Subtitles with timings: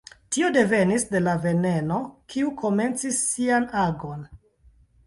[0.35, 2.01] Tio devenis de la veneno,
[2.35, 4.31] kiu komencis sian agon.